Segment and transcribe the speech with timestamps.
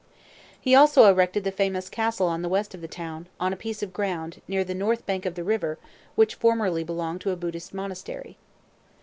[0.59, 3.83] He also erected the famous castle on the west of the town, on a piece
[3.83, 5.77] of ground, near the north bank of the river,
[6.15, 8.35] which formerly belonged to a Buddhist monastery.